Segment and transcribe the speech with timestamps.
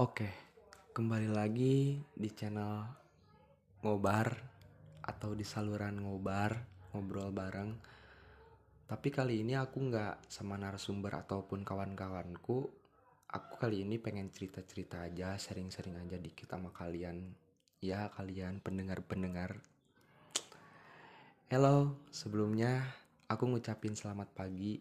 [0.00, 0.32] Oke,
[0.96, 2.88] kembali lagi di channel
[3.84, 4.32] Ngobar
[5.04, 6.56] atau di saluran Ngobar,
[6.96, 7.76] ngobrol bareng.
[8.88, 12.72] Tapi kali ini aku nggak sama narasumber ataupun kawan-kawanku.
[13.28, 17.36] Aku kali ini pengen cerita-cerita aja, sering-sering aja dikit sama kalian.
[17.84, 19.60] Ya, kalian pendengar-pendengar.
[21.52, 22.88] Halo, sebelumnya
[23.28, 24.80] aku ngucapin selamat pagi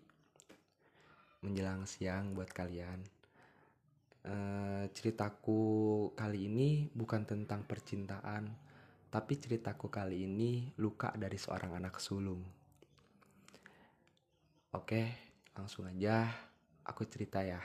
[1.43, 3.18] menjelang siang buat kalian.
[4.19, 5.61] Eh, ceritaku
[6.11, 8.51] kali ini bukan tentang percintaan,
[9.07, 12.43] tapi ceritaku kali ini luka dari seorang anak sulung.
[14.75, 15.01] Oke,
[15.55, 16.27] langsung aja
[16.83, 17.63] aku cerita ya.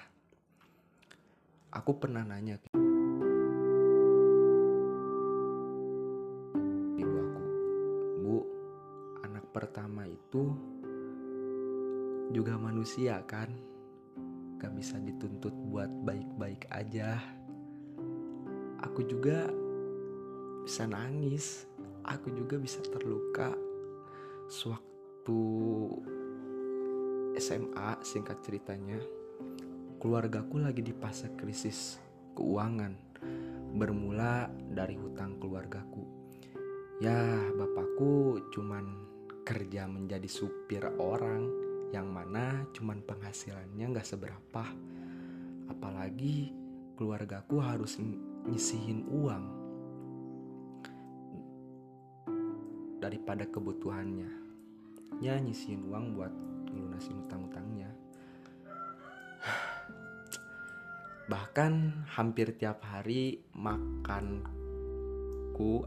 [1.74, 2.70] Aku pernah nanya ke
[7.02, 7.44] ibu aku,
[8.22, 8.36] Bu,
[9.26, 10.54] anak pertama itu
[12.30, 13.73] juga manusia kan?
[14.64, 17.20] Gak bisa dituntut buat baik-baik aja.
[18.80, 19.52] Aku juga
[20.64, 21.68] bisa nangis,
[22.00, 23.52] aku juga bisa terluka.
[24.48, 25.40] Sewaktu
[27.36, 28.96] SMA singkat ceritanya
[30.00, 32.00] keluargaku lagi di fase krisis
[32.32, 32.96] keuangan.
[33.76, 36.08] Bermula dari hutang keluargaku.
[37.04, 37.20] Ya
[37.52, 38.96] bapakku cuman
[39.44, 41.63] kerja menjadi supir orang
[41.94, 44.66] yang mana cuman penghasilannya nggak seberapa.
[45.70, 46.50] Apalagi
[46.98, 48.02] keluargaku harus
[48.50, 49.62] nyisihin uang
[52.98, 54.26] daripada kebutuhannya.
[55.22, 56.34] Ya nyisihin uang buat
[56.74, 57.94] ngelunasin utang-utangnya.
[61.30, 64.74] Bahkan hampir tiap hari makanku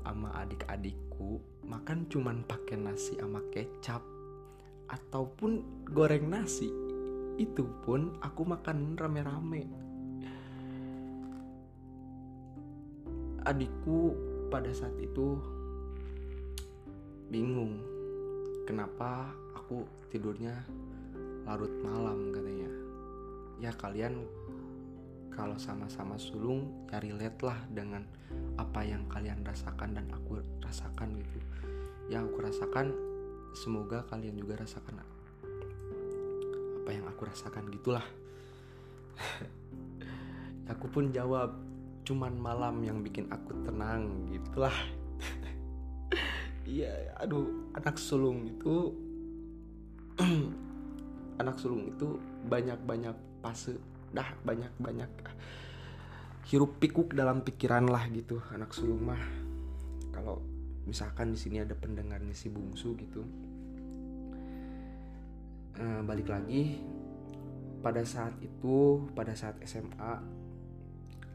[0.08, 4.17] sama adik-adikku makan cuman pakai nasi sama kecap
[4.88, 6.71] ataupun goreng nasi
[7.38, 9.69] itu pun aku makan rame-rame.
[13.47, 14.11] Adikku
[14.52, 15.39] pada saat itu
[17.27, 17.80] bingung
[18.67, 20.55] kenapa aku tidurnya
[21.47, 22.71] larut malam katanya.
[23.61, 24.27] Ya kalian
[25.31, 28.03] kalau sama-sama sulung ya relate lah dengan
[28.58, 31.39] apa yang kalian rasakan dan aku rasakan gitu.
[32.09, 32.87] Yang aku rasakan
[33.58, 38.06] semoga kalian juga rasakan apa yang aku rasakan gitulah.
[40.72, 41.58] Aku pun jawab
[42.08, 44.72] cuman malam yang bikin aku tenang gitulah.
[46.68, 48.92] Iya aduh anak sulung itu
[51.42, 53.80] anak sulung itu banyak-banyak fase
[54.12, 55.08] dah banyak-banyak
[56.52, 59.24] hirup pikuk dalam pikiran lah gitu anak sulung mah.
[60.12, 60.44] Kalau
[60.87, 63.27] misalkan di sini ada pendengarnya si bungsu gitu.
[65.75, 66.80] E, balik lagi
[67.83, 70.14] pada saat itu pada saat SMA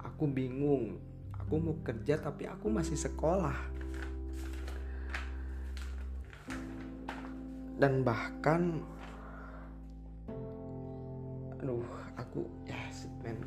[0.01, 0.97] aku bingung.
[1.37, 3.55] Aku mau kerja tapi aku masih sekolah.
[7.77, 8.81] Dan bahkan
[11.63, 11.87] aduh
[12.19, 12.75] aku ya
[13.23, 13.39] men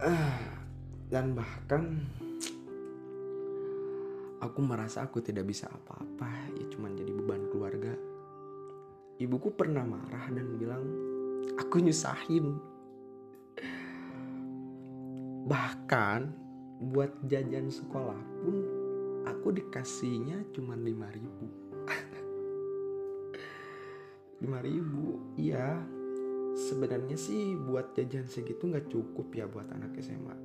[0.00, 0.40] uh,
[1.12, 2.08] dan bahkan
[4.42, 7.94] aku merasa aku tidak bisa apa-apa ya cuman jadi beban keluarga.
[9.22, 10.82] Ibuku pernah marah dan bilang
[11.54, 12.58] aku nyusahin.
[15.46, 16.20] Bahkan
[16.90, 18.56] buat jajan sekolah pun
[19.22, 21.46] aku dikasihnya cuma lima ribu.
[24.42, 25.78] Lima ribu iya.
[26.52, 30.36] Sebenarnya sih buat jajan segitu nggak cukup ya buat anak SMA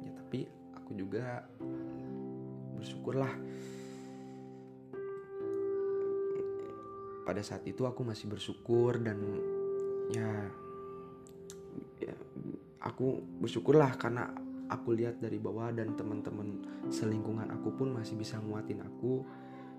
[0.00, 1.44] ya tapi aku juga
[2.84, 3.32] bersyukurlah.
[7.24, 9.16] Pada saat itu aku masih bersyukur dan
[10.12, 10.28] ya,
[12.04, 12.12] ya
[12.84, 14.28] aku bersyukurlah karena
[14.68, 16.60] aku lihat dari bawah dan teman-teman
[16.92, 19.24] selingkungan aku pun masih bisa nguatin aku.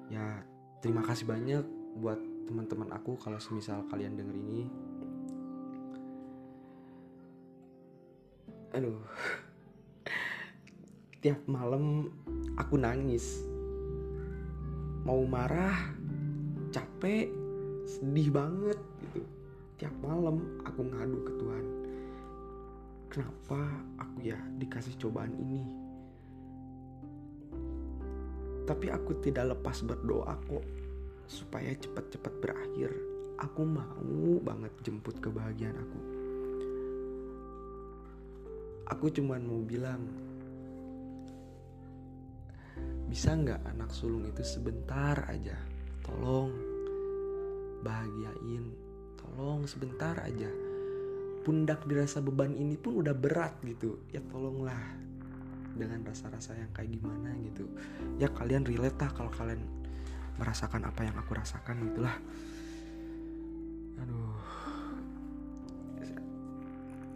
[0.09, 0.41] Ya
[0.81, 1.61] terima kasih banyak
[2.01, 2.17] buat
[2.49, 4.66] teman-teman aku kalau semisal kalian denger ini.
[8.73, 9.05] Aduh.
[11.22, 12.13] Tiap malam
[12.57, 13.43] aku nangis
[15.05, 15.93] mau marah
[16.73, 17.29] capek
[17.85, 19.22] sedih banget gitu
[19.78, 21.66] tiap malam aku ngadu ke Tuhan
[23.11, 23.61] kenapa
[24.02, 25.85] aku ya dikasih cobaan ini
[28.66, 30.66] tapi aku tidak lepas berdoa kok
[31.29, 32.90] supaya cepat-cepat berakhir.
[33.37, 35.99] Aku mau banget jemput kebahagiaan aku.
[38.90, 40.01] Aku cuman mau bilang,
[43.16, 45.56] bisa nggak anak sulung itu sebentar aja,
[46.03, 46.52] tolong
[47.79, 48.76] bahagiain,
[49.16, 50.52] tolong sebentar aja.
[51.47, 54.02] pundak dirasa beban ini pun udah berat gitu.
[54.12, 54.82] Ya tolonglah
[55.78, 57.70] dengan rasa-rasa yang kayak gimana gitu.
[58.20, 59.64] Ya kalian relate lah kalau kalian
[60.35, 62.18] merasakan apa yang aku rasakan gitulah.
[64.02, 64.41] Aduh.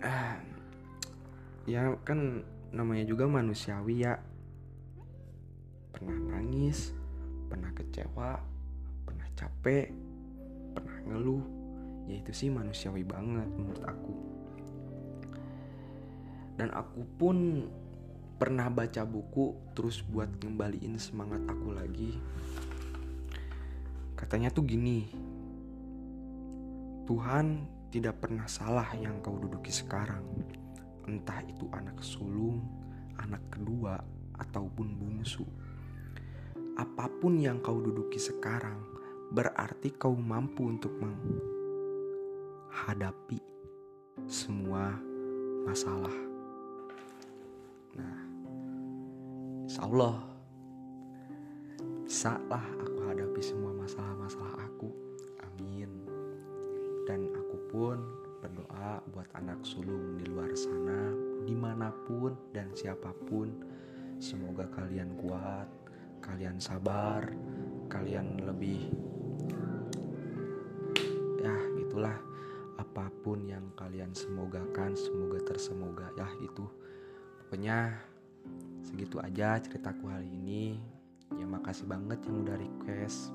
[0.05, 0.37] Ah,
[1.67, 4.21] ya kan namanya juga manusiawi ya
[5.99, 6.95] pernah nangis
[7.51, 8.39] pernah kecewa
[9.03, 9.91] pernah capek
[10.71, 11.43] pernah ngeluh.
[12.09, 14.15] Ya itu sih manusiawi banget menurut aku.
[16.57, 17.67] Dan aku pun
[18.39, 22.15] pernah baca buku terus buat ngembaliin semangat aku lagi.
[24.15, 25.11] Katanya tuh gini
[27.07, 30.23] Tuhan tidak pernah salah yang kau duduki sekarang.
[31.09, 32.61] Entah itu anak sulung
[33.19, 33.99] anak kedua
[34.39, 35.43] ataupun bungsu
[36.79, 38.79] apa pun yang kau duduki sekarang
[39.35, 40.95] berarti kau mampu untuk
[42.71, 43.43] menghadapi
[44.23, 44.95] semua
[45.67, 46.15] masalah.
[47.99, 48.19] Nah,
[49.67, 50.23] insya Allah
[52.07, 54.87] bisa lah aku hadapi semua masalah-masalah aku.
[55.43, 56.07] Amin.
[57.03, 57.99] Dan aku pun
[58.39, 61.11] berdoa buat anak sulung di luar sana,
[61.43, 63.51] di mana pun dan siapa pun,
[64.23, 65.67] semoga kalian kuat,
[66.29, 67.25] kalian sabar,
[67.89, 68.85] kalian lebih
[71.41, 72.13] ya itulah
[72.77, 76.69] apa pun yang kalian semogakan semoga tersemoga ya itu
[77.41, 77.97] pokoknya
[78.85, 80.77] segitu aja ceritaku hari ini.
[81.37, 83.29] Ya makasih banget yang udah request